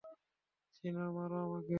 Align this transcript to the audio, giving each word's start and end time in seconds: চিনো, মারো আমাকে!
চিনো, 0.75 1.03
মারো 1.17 1.35
আমাকে! 1.45 1.69